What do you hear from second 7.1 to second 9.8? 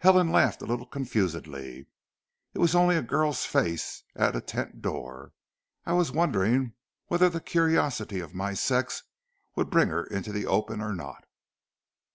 the curiosity of my sex would